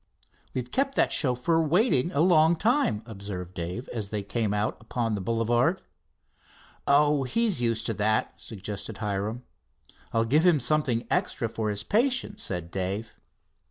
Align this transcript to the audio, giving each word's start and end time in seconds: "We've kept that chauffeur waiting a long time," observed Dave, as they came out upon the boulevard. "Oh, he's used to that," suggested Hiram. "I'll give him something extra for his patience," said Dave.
"We've 0.55 0.71
kept 0.71 0.95
that 0.95 1.13
chauffeur 1.13 1.61
waiting 1.61 2.11
a 2.11 2.21
long 2.21 2.55
time," 2.55 3.03
observed 3.05 3.53
Dave, 3.53 3.87
as 3.89 4.09
they 4.09 4.23
came 4.23 4.51
out 4.51 4.77
upon 4.79 5.13
the 5.13 5.21
boulevard. 5.21 5.79
"Oh, 6.87 7.21
he's 7.21 7.61
used 7.61 7.85
to 7.85 7.93
that," 7.93 8.33
suggested 8.37 8.97
Hiram. 8.97 9.43
"I'll 10.11 10.25
give 10.25 10.43
him 10.43 10.59
something 10.59 11.05
extra 11.11 11.47
for 11.47 11.69
his 11.69 11.83
patience," 11.83 12.41
said 12.41 12.71
Dave. 12.71 13.13